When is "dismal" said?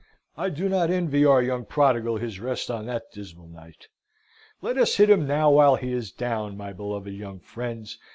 3.13-3.47